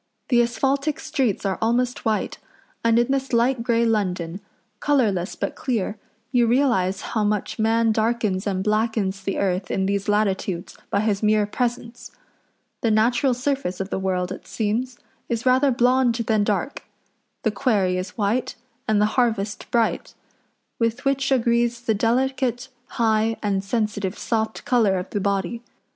The 0.29 0.41
asphaltic 0.41 0.99
streets 0.99 1.45
are 1.45 1.59
almost 1.61 2.05
white, 2.05 2.39
and 2.83 2.97
in 2.97 3.11
this 3.11 3.31
light 3.33 3.61
grey 3.61 3.85
London, 3.85 4.41
colourless 4.79 5.35
but 5.35 5.53
clear, 5.53 5.99
you 6.31 6.47
realise 6.47 7.01
how 7.01 7.23
much 7.23 7.59
man 7.59 7.91
darkens 7.91 8.47
and 8.47 8.63
blackens 8.63 9.21
the 9.21 9.37
earth 9.37 9.69
in 9.69 9.85
these 9.85 10.09
latitudes 10.09 10.75
by 10.89 11.01
his 11.01 11.21
mere 11.21 11.45
presence. 11.45 12.09
The 12.81 12.89
natural 12.89 13.35
surface 13.35 13.79
of 13.79 13.91
the 13.91 13.99
world, 13.99 14.31
it 14.31 14.47
seems, 14.47 14.97
is 15.29 15.45
rather 15.45 15.69
blond 15.69 16.15
than 16.15 16.43
dark; 16.43 16.83
the 17.43 17.51
quarry 17.51 17.95
is 17.95 18.17
white, 18.17 18.55
and 18.87 18.99
the 18.99 19.05
harvest 19.21 19.69
bright; 19.69 20.15
with 20.79 21.05
which 21.05 21.31
agrees 21.31 21.79
the 21.79 21.93
delicate, 21.93 22.69
high, 22.97 23.37
and 23.43 23.63
sensitive 23.63 24.17
soft 24.17 24.65
colour 24.65 24.97
of 24.97 25.11
the 25.11 25.21
body. 25.21 25.61